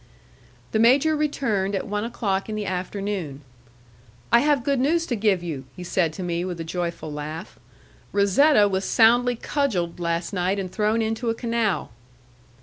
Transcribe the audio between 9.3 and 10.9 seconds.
cudgelled last night and